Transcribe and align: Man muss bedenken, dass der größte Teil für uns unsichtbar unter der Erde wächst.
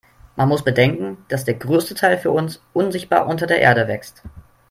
Man 0.35 0.49
muss 0.49 0.63
bedenken, 0.63 1.23
dass 1.27 1.45
der 1.45 1.53
größte 1.53 1.93
Teil 1.93 2.17
für 2.17 2.31
uns 2.31 2.59
unsichtbar 2.73 3.27
unter 3.27 3.45
der 3.45 3.59
Erde 3.61 3.87
wächst. 3.87 4.23